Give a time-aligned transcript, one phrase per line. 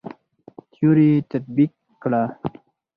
[0.71, 2.23] تيوري تطبيق کړه.